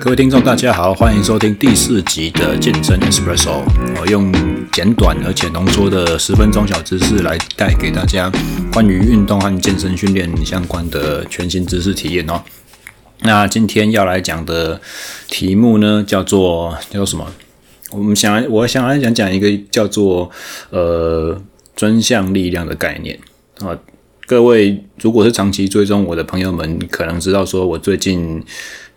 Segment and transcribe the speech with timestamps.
[0.00, 3.62] 各位听众，大家好，欢迎收听第四集的健身 Espresso。
[4.00, 4.32] 我用
[4.72, 8.32] 简短而且浓缩的十分钟小知识来带给大家
[8.72, 12.42] 关于运动和健身训练相关的全新知识体验哦。
[13.20, 14.80] 那今天要来讲的
[15.28, 17.26] 题目呢，叫做叫做什么？
[17.90, 20.30] 我们想，我想来讲讲一个叫做
[20.70, 21.38] 呃
[21.76, 23.18] 专项力量的概念
[23.58, 23.78] 啊。
[24.26, 28.42] 各位如果是长期追踪我的朋友们，可能知道说我最近。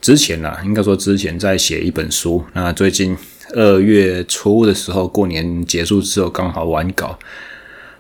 [0.04, 2.44] 之前啦，应该说之前在写一本书。
[2.52, 3.16] 那最近
[3.56, 7.18] 二月初的时候，过年结束之后，刚好完稿，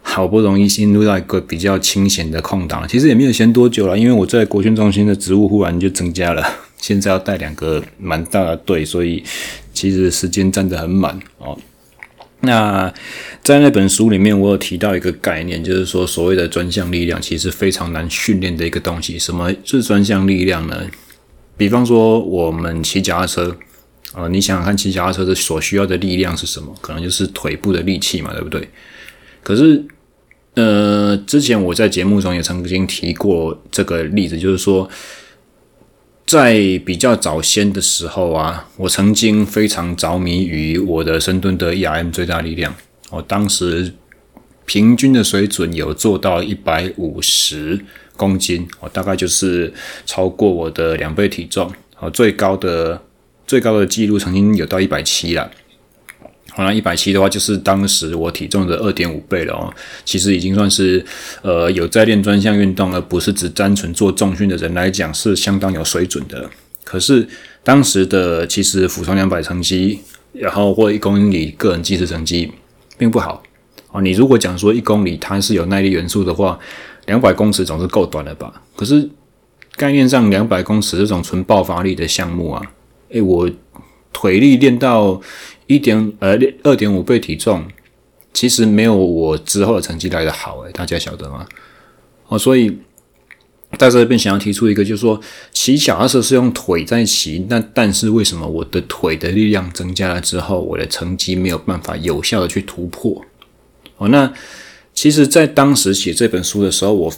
[0.01, 2.85] 好不容易进入到一个比较清闲的空档。
[2.85, 6.45] 其实也没有闲多久了，因为我在国训中心的职务忽然就增加了，
[6.77, 9.23] 现在要带两个蛮大的队，所以
[9.73, 11.57] 其实时间占得很满哦。
[12.41, 12.93] 那
[13.41, 19.17] 在那本书里面，我有提到一个概念，就是说所谓的专项力量，其实非常难训练的一个东西。
[19.17, 20.83] 什么是专项力量呢？
[21.55, 23.55] 比方说，我们骑脚踏车，
[24.15, 26.73] 呃，你想想看，骑脚踏车的所需要的力量是什么？
[26.81, 28.67] 可能就是腿部的力气嘛，对不对？
[29.43, 29.85] 可是，
[30.55, 34.89] 呃，之前我在节目中也曾经提过这个例子，就是说，
[36.25, 36.53] 在
[36.85, 42.73] 比较早先的时候啊，我曾经非常着迷于我的深蹲的 ERM 最大力量，
[43.11, 43.93] 我当时
[44.65, 47.85] 平均的水准有做到一百五十。
[48.15, 49.73] 公斤，我大概就是
[50.05, 53.01] 超过我的两倍体重，好，最高的
[53.47, 55.49] 最高的记录曾经有到一百七了。
[56.51, 59.73] 好，像一百七的话，就是当时我体重的二点五倍了哦。
[60.05, 61.03] 其实已经算是
[61.41, 66.47] 呃有在练专项运动，而不是只单纯做重训的人来讲，是相当有水准的。
[66.83, 67.27] 可是
[67.63, 69.99] 当时的其实俯冲两百成绩，
[70.33, 72.51] 然后或一公里个人计时成绩
[72.99, 73.41] 并不好。
[73.91, 76.59] 哦，你如果讲说一公里它是有耐力元素的话。
[77.05, 78.61] 两百公尺总是够短了吧？
[78.75, 79.09] 可是
[79.75, 82.61] 概念上，两百公尺这种纯爆发力的项目啊，
[83.09, 83.49] 诶，我
[84.13, 85.19] 腿力练到
[85.67, 87.65] 一点呃二点五倍体重，
[88.31, 91.45] 其实没有我之后的成绩来得好诶，大家晓得吗？
[92.27, 92.77] 哦，所以
[93.77, 95.19] 在这边想要提出一个，就是说
[95.51, 103.21] 骑脚踏车是用腿在骑，那但是为什么我的腿的力量增加了之后，我的成绩没有办法有效的去突破？
[103.97, 104.31] 哦，那。
[104.93, 107.13] 其实，在当时写这本书的时候，我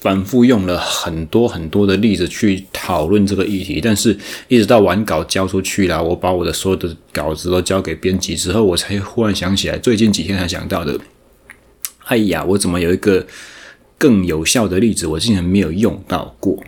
[0.00, 4.16] 反复用了很多很多的例子去讨论这个议题，但是
[4.48, 10.98] 一直到完稿交出去了，我把我的所有的稿子都交给编辑之后，我才忽然想起来，最近几天才想到的。
[12.04, 13.26] 哎呀，我怎么有一个
[13.98, 16.62] 更有效的例子，我竟然没有用到过？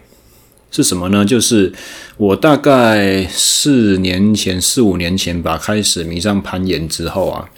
[0.70, 1.24] 是什么呢？
[1.24, 1.72] 就是
[2.16, 7.50] 我大概四年前、四五年前吧，开始迷上攀岩之后啊，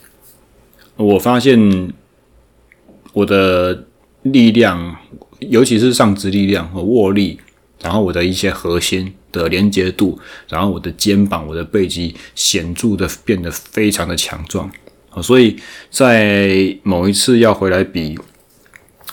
[0.96, 1.92] 我发现。
[3.14, 3.86] 我的
[4.22, 4.94] 力量，
[5.38, 7.38] 尤其是上肢力量和握力，
[7.80, 14.70] 然后我的一些核心的连接度，然后我的肩膀、我的背肌显著的变得非常的强壮。
[15.22, 15.56] 所以
[15.90, 18.18] 在某一次要回来比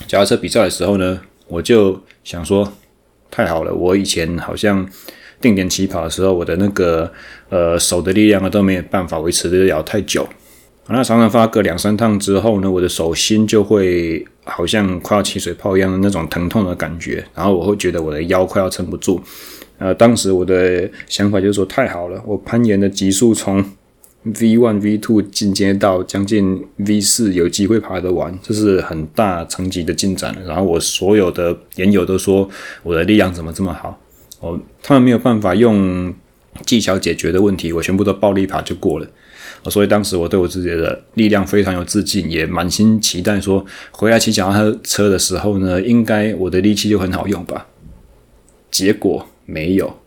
[0.07, 2.73] 脚踏车比赛的时候呢，我就想说，
[3.29, 4.83] 太好了，我以前好像
[5.39, 7.11] 定点起跑的时候，我的那个
[7.49, 10.27] 呃手的力量啊都没有办法维持得了太久。
[10.87, 19.21] 那常常发个两三趟之后呢，我的手心就会好像快要起水泡一样的那种疼痛的感觉，然后我会觉得我的腰快要撑不住。
[19.77, 23.63] 呃，当时我的想法就是说，太好了，我攀岩的级数从
[24.23, 30.35] V one V two 进阶到将近 V 四，有机会爬得完，这是很大层级的进展。
[30.45, 32.47] 然后我所有的岩友都说
[32.83, 33.99] 我的力量怎么这么好？
[34.41, 36.13] 哦，他们没有办法用
[36.65, 39.07] 技巧解决的问题，我全部都暴力爬就过了。
[39.69, 47.67] 所以当时我对我自己的力量非常有自信，也满心期待说回来骑脚踏车的时候呢，应该我的力气就很好用吧。
[48.71, 49.99] 结果没有，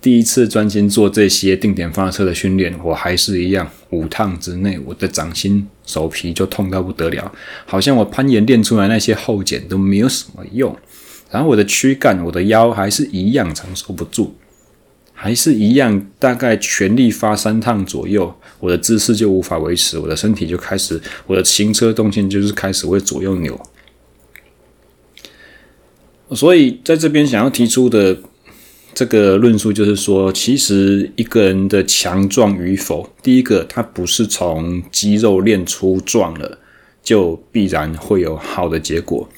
[0.00, 7.32] 第一次专心做这些定点发车的训练，我还是一样，五趟之内我的掌心、手皮就痛到不得了，
[7.66, 10.76] 好像我攀岩练出来那些后减都没有什么用，
[11.30, 14.34] 然后我的躯干、我的腰还是一样承受不住。
[15.16, 23.58] 还是一样，大概全力发三趟左右，我的姿势就无法维持，我的身体就开始，我的行车动线就是开始会左右扭。
[26.32, 28.18] 所以在这边想要提出的
[28.92, 36.58] 这个论述就是说，其实一个人的强壮与否，第一个他不是从肌肉练出壮了，
[37.02, 39.28] 就必然会有好的结果。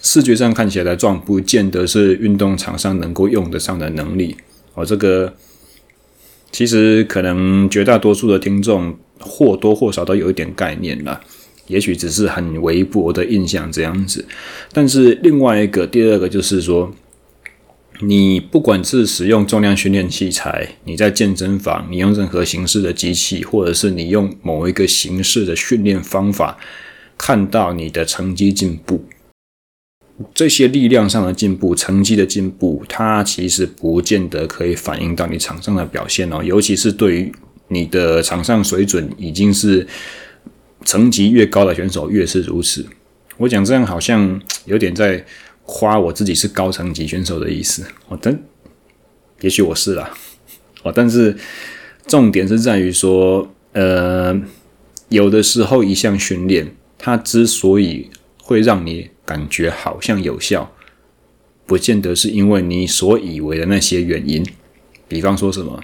[0.00, 4.36] 视觉上看起来壮，不见得是运动场上能够用得上的能力。
[4.76, 5.34] 哦，这个
[6.52, 11.20] 其实可能绝大多数的听众或多或少都有一点概念了，
[11.66, 14.24] 也许只是很微薄的印象这样子。
[14.72, 16.94] 但是另外一个，第二个就是说，
[18.00, 26.58] 你不管是使用重量训练器材，你在健身房，你用任何形式的机器，或者是你用某一个形式的训练方法，
[27.16, 29.02] 看到你的成绩进步，
[30.34, 36.42] 这些力量上的进步、成绩的进步，它其实不见得可以反映到你场上的表现哦。
[36.42, 37.32] 尤其是对于
[37.68, 39.86] 你的场上水准已经是
[40.84, 42.86] 层级越高的选手，越是如此。
[43.36, 45.24] 我讲这样好像有点在。
[45.68, 48.40] 夸我自己是高层级选手的意思，我但
[49.40, 50.16] 也许我是啦，
[50.84, 51.36] 哦，但是
[52.06, 54.40] 重点是在于说，呃，
[55.08, 58.08] 有的时候一项训练，它之所以
[58.46, 60.72] 会让你感觉好像有效，
[61.66, 64.46] 不见得是因为你所以为的那些原因。
[65.08, 65.82] 比方说什么，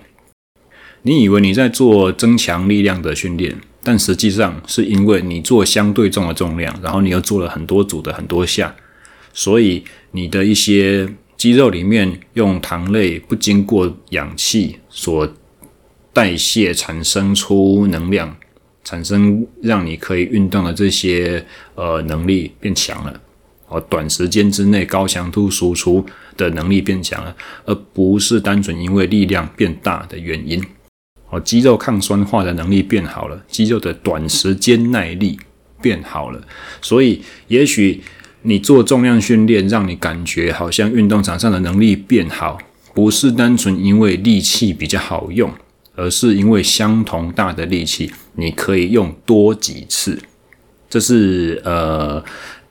[1.03, 8.77] 你以为你在做增强力量的训练，但实际上是因为你做相对重的重量，然后你又做了很多组的很多下。
[9.33, 9.83] 所以
[10.13, 15.35] 你的一些肌肉里面用糖类不经过氧气所
[16.13, 18.37] 代谢产生出能量，
[18.85, 21.45] 产生让你可以运动的这些
[21.75, 23.21] 呃能力变强了，
[23.69, 26.05] 哦，短时间之内高强度输出
[26.37, 27.35] 的能力变强了，
[27.65, 30.63] 而不是单纯因为力量变大的原因。
[31.31, 35.39] 哦，肌肉抗酸化的能力变好了，肌肉的短时间耐力
[35.81, 36.41] 变好了，
[36.81, 38.03] 所以也许。
[38.45, 42.59] 你做重量训练，让你感觉好像运动场上的能力变好，
[42.93, 45.49] 不是单纯因为力气比较好用，
[45.95, 50.19] 而是因为相同大的力气，你可以用多几次。
[50.89, 52.23] 这是呃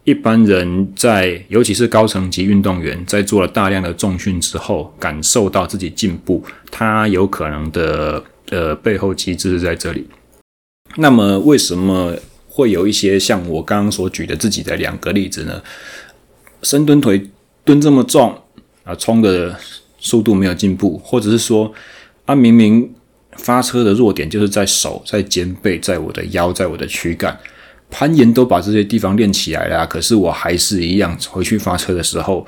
[0.03, 10.07] 一般人在，尤其是高层级运动员，在做了大量的重训之后，感受到自己进步，他有可能的呃背后机制是在这里。
[10.97, 12.15] 那么为什么？
[12.53, 15.63] 会有一些像我刚刚所举的自己的两个例子呢，
[16.63, 17.29] 深蹲腿
[17.63, 18.37] 蹲这么重
[18.83, 19.57] 啊，冲的
[19.97, 21.73] 速度没有进步，或者是说
[22.25, 22.93] 啊，明明
[23.37, 27.37] 发车的弱点就是在手、在肩背、在我的腰、在我的躯干，
[27.89, 32.45] 攀岩都把这些地方练起来了，可是我还是一样回去发车的时候，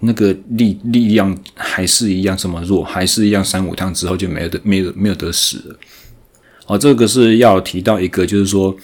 [0.00, 5.76] 那个力力量还是一样这么弱，还是一样三五趟之后就没有得没有没有得使了。
[6.66, 8.76] 哦，这个是要提到一个，就是说。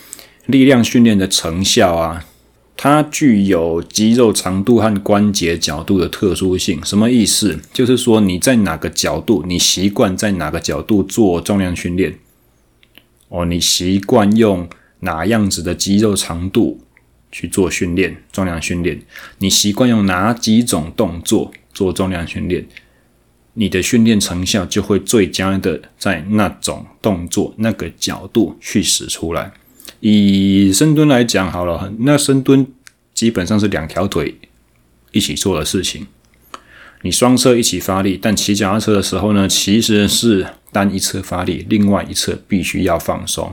[0.46, 2.24] 力量训练的成效啊，
[2.82, 6.84] 它具有肌肉长度和关节角度的特殊性。
[6.84, 7.60] 什么意思？
[7.72, 12.18] 就是说你在哪个角度，你习惯在哪个角度做重量训练，
[13.28, 14.68] 哦，你习惯用
[14.98, 16.80] 哪样子的肌肉长度
[17.30, 19.00] 去做训练，重量训练，
[19.38, 22.66] 你习惯用哪几种动作做重量训练，
[23.52, 29.52] 你的训练成效就会最佳的在那种动作、那个角度去使出来。
[30.04, 32.66] 以深蹲来讲好了，那深蹲
[33.14, 34.36] 基本上是两条腿
[35.12, 36.08] 一起做的事情，
[37.02, 43.52] 你双侧一起发力，但骑脚踏车的时候呢，其实是单一侧发力，另外一侧必须要放松，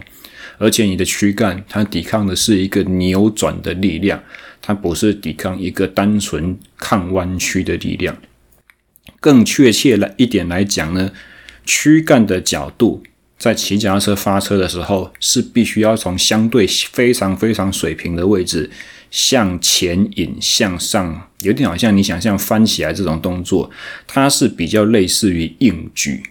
[0.57, 4.19] 而且你的躯干它抵抗的是一个扭转的力量，
[4.59, 8.17] 它不是抵抗一个单纯抗弯曲的力量。
[9.19, 11.11] 更确切来一点来讲呢，
[11.63, 13.03] 躯干的角度。
[13.39, 18.69] 在骑脚踏车发车的时候，是必须要从相对非常非常水平的位置
[19.09, 23.71] 向前引、向上，有点好像你想象翻起来这种动作，
[24.05, 26.21] 它是比较类似于硬举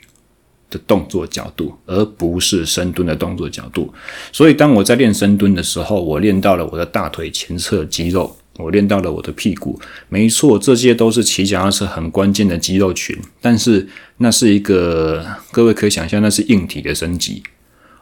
[0.71, 3.93] 的动作角度，而不是深蹲的动作角度。
[4.31, 8.37] 所以，当我在练深蹲的时候，我练到了我的大腿前侧肌肉。
[8.59, 13.17] 我练到了我的屁股，没错，这些都是骑脚踏车很关键的肌肉群。
[13.41, 13.87] 但是
[14.17, 17.43] 那是一个，各位可以想象，那是硬体的升级。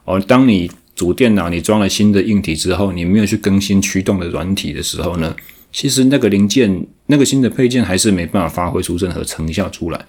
[0.04, 5.36] 哦，当你主电脑你装了新的硬体之后，你没有去更新驱动的软体的时候呢，
[5.70, 10.06] 其实那个零件、那个新的配件还是没办法发挥出任何成效出来。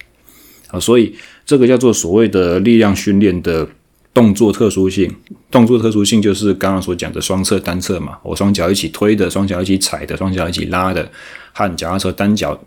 [0.68, 1.14] 啊，所以
[1.44, 3.68] 这个叫做所谓的力量训练的。
[4.18, 5.14] 动作特殊性，
[5.48, 8.18] 动作特殊性就是刚刚所讲的双侧、单侧嘛。
[8.24, 11.08] 我双脚一起推的，双脚一起踩的，双脚一起拉的，
[11.52, 12.60] 和脚踏车单脚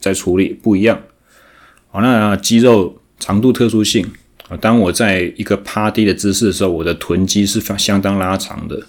[0.00, 0.98] 在处理不一样。
[1.90, 4.10] 好，那肌肉长度特殊性
[4.48, 8.80] 啊，当我在一个趴低的姿势的时候，我的臀肌是相当拉长的，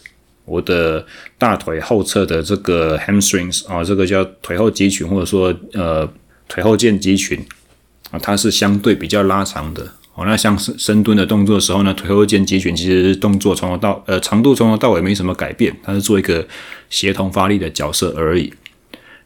[0.46, 1.06] 我的
[1.38, 6.10] 大腿后侧的这个 hamstrings 啊，这个叫腿后肌群或者说呃
[6.48, 7.38] 腿后腱肌群
[8.12, 9.86] 啊，它是相对比较拉长的。
[10.18, 16.48] 哦，那像深深蹲的动作的时候呢，腿后腱肌群其实动作从头到呃长度从头到尾没什么改变，它是做一个
[16.90, 18.52] 协同发力的角色而已。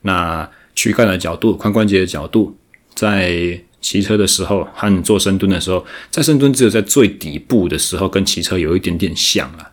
[0.02, 2.58] 那躯干的角度、髋关节的角度，
[2.94, 9.71] 在骑车的时候和做深蹲的时候，在深蹲只有在最底部的时候跟骑车有一点点像啊。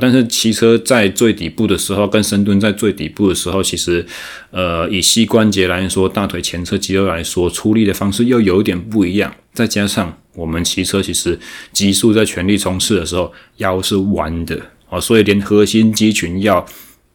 [0.00, 4.04] 但是骑车在最底部的时候，跟深蹲在最底部的时候，其实，
[4.50, 9.34] 呃，以膝关节来说，大腿前侧肌肉来说，出力的方式又有点不一样。
[9.52, 11.38] 再加上我们骑车，其实
[11.72, 16.64] 极速在全力冲刺的时候，腰是弯的啊，所以连核心肌群要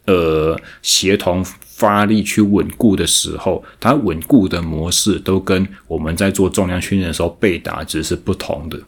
[0.06, 8.80] 呃协同发力去稳固的时候，它稳固的模式都跟我们在做重量训练的时候被打直是不同的。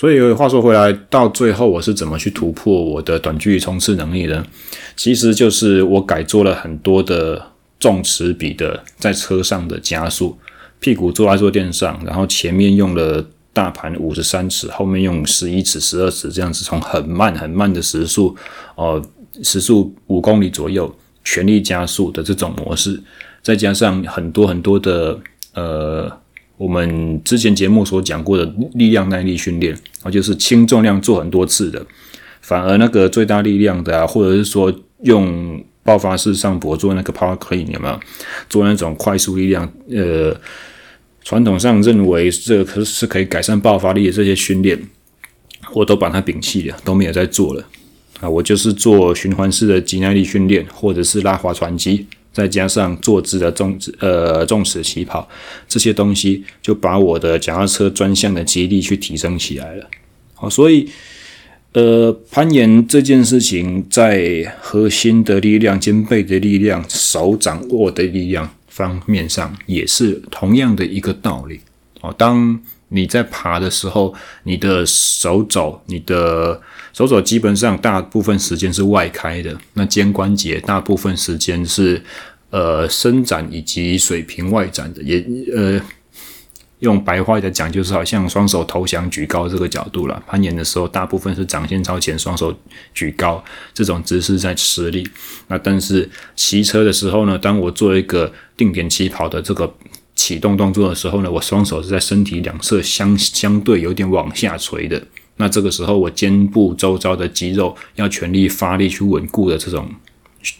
[0.00, 4.42] 所以话说回来，到最后我是怎么去突破我的短距离冲刺能力呢？
[4.96, 10.38] 其实就是我改做了很多的重齿比的在车上的加速，
[10.78, 18.34] 屁股坐在坐垫上，然后前面用了大盘五十三齿，后面用十一齿、十二齿这样子，从很慢很慢的时速，
[18.76, 19.04] 呃，
[19.42, 20.90] 时速五公里左右，
[21.24, 22.98] 全力加速的这种模式，
[23.42, 25.20] 再加上很多很多的
[25.52, 26.10] 呃。
[26.60, 31.82] 我们之前节目所讲过的力量耐力训练啊，就是轻重量做很多次的，
[32.42, 34.70] 反而那个最大力量的啊，或者是说
[35.04, 37.98] 用爆发式上膊做那个 power clean 有没有？
[38.50, 40.38] 做那种快速力量，呃，
[41.24, 44.78] 传统上认为这个是可以改善爆发力的这些训练，
[45.72, 47.64] 我都把它摒弃了，都没有在做了
[48.20, 48.28] 啊。
[48.28, 52.06] 我就是做循环式的肌耐力训练，或者是拉划船机。
[52.32, 55.28] 再加上坐姿的重呃重齿起跑
[55.68, 59.86] 这些东西，就把我的脚踏车专项的肌力去提升起来了。
[60.34, 60.88] 好，所以
[61.72, 71.60] 呃攀岩这件事情，在核心的力量、肩背的力量、手掌握的力量方面上，也是同样的一个道理。
[72.00, 72.58] 哦，当
[72.88, 76.60] 你在爬的时候，你的手肘、你的
[76.92, 82.02] 手肘基本上大部分时间是外开的，那肩关节大部分时间是
[82.50, 85.80] 呃伸展以及水平外展的，也呃
[86.80, 90.22] 用白话的讲，就是好像双手投降举高这个角度了。
[90.26, 92.54] 攀岩的时候，大部分是掌心朝前，双手
[92.94, 93.44] 举高
[93.74, 95.08] 这种姿势在施力。
[95.48, 99.74] 那但是骑车的时候呢，当我做一个定点起跑的这个。
[100.16, 105.02] 启动动作的时候呢，我双手是在身体两侧相相对有点往下垂的。
[105.40, 109.90] 那这个时候，我肩部周遭的肌肉要全力发力去稳固的这种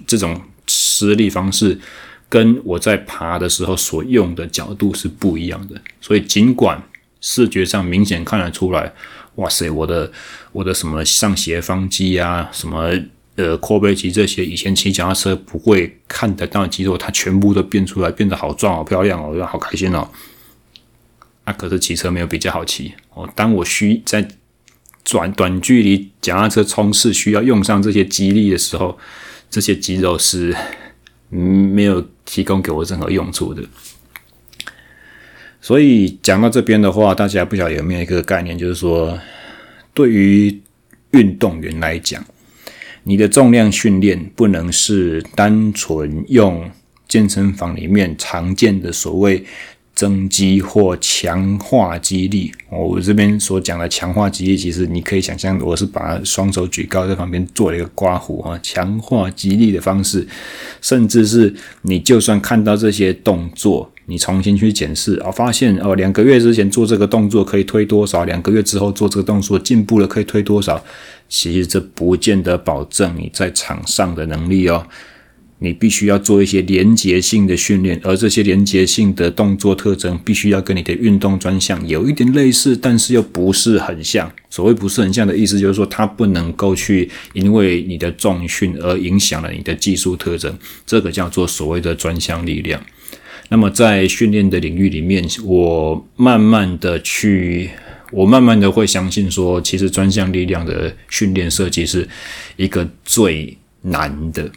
[0.07, 1.79] 这种施力方式，
[2.29, 5.81] 跟我在爬的时候所用的角度是不一样的。
[6.01, 6.83] 所以，尽管
[7.21, 8.93] 视觉上明显看得出来，
[9.35, 10.11] 哇塞，我的
[10.53, 12.91] 我的什么上斜方肌啊，什么。
[13.37, 20.07] 呃，阔背肌这些以前骑脚踏车不会看得到肌肉，它全部都变出来，变得好壮、好漂亮哦，我好开心哦。
[21.45, 23.27] 啊，可是骑车没有比较好骑哦。
[23.35, 24.29] 当我需在
[25.05, 28.99] 短短距离脚踏车冲刺需要用上这些肌力的时候，
[29.51, 30.55] 这些肌肉是
[31.29, 33.63] 没有提供给我任何用处的。
[35.61, 39.19] 所以讲到这边的话，大家不晓得有没有一个概念，就是说，
[39.93, 40.61] 对于
[41.11, 42.25] 运动员来讲。
[43.03, 46.71] 你的重量训练不能是单纯用
[47.09, 49.43] 健身房里面常见的所谓
[50.01, 52.51] 增肌或强化肌力。
[52.71, 60.27] 我这边所讲的强化肌力，其实你可以想象，我是把双手举高在旁边做了一个刮胡啊，强化肌力的方式，
[60.81, 63.93] 甚至是你就算看到这些动作。
[64.07, 68.25] 你重新去检视啊，发现哦，两个月之前做这个动作可以推多少？
[68.25, 70.83] 两个月之后做这个动作进步了可以推多少？
[71.29, 74.87] 其实这不见得保证你在场上的能力哦。
[75.63, 84.31] 你必须要做一些连结性的训练，而这些连结性的动作特征必须要跟你的运动专项有一点类似，但是又不是很像。
[84.49, 92.83] 所谓不是很像的意思，就是说它不能够去因为你的重训而影响了你的技术特征，这个叫做所谓的专项力量。
[93.51, 97.69] 那么在训练的领域里面，我慢慢的去，
[98.11, 102.09] 我慢慢的会相信说，其实专项力量的训练设计是
[102.57, 104.51] 一个最难的，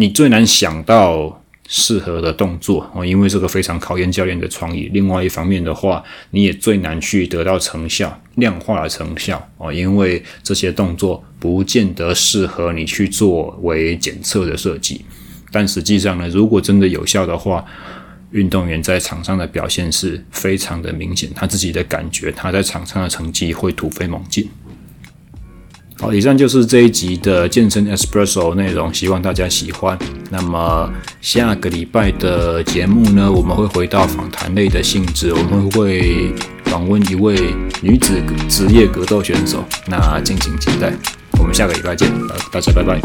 [0.00, 4.88] 你最难想到适合的动作哦，因为这个非常考验教练的创意。
[4.92, 15.04] 另外一方面的话，你也最难去得到成效，量化的成效哦，因为这些动作不见得适合你去作为检测的设计。
[15.50, 17.64] 但实际上呢，如果真的有效的话，
[18.30, 24.48] 运动员在场上的表现是非常的明显，他自己的感觉，他在场上的成绩会突飞猛进。
[26.00, 29.98] 好，以上就是这一集的健身 Espresso 内容，希望大家喜欢。
[30.30, 30.88] 那么
[31.20, 36.32] 下个礼拜的节目呢，我们会回到访谈类的性质，我们会
[36.66, 37.36] 访问一位
[37.82, 40.92] 女子职业格斗选手，那敬请期待。
[41.36, 42.08] 我们下个礼拜见，
[42.52, 43.00] 大家拜拜。